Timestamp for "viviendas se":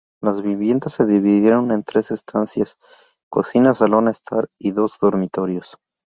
0.41-1.05